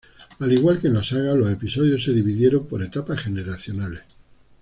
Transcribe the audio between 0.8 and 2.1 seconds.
que en “La Saga“, los episodios